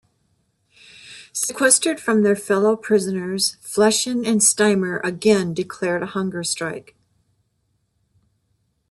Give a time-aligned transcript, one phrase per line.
[1.31, 6.95] Sequestered from their fellow prisoners, Fleshin and Steimer again declared a hunger strike.